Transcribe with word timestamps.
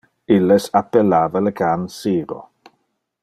Illes 0.35 0.65
appellava 0.81 1.43
le 1.47 1.53
can 1.61 1.87
Siro. 1.99 2.43